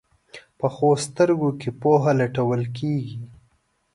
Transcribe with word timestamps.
پخو 0.59 0.89
سترګو 1.05 1.49
کې 1.59 1.69
پوهه 1.81 2.11
لټول 2.21 2.61
کېږي 2.77 3.19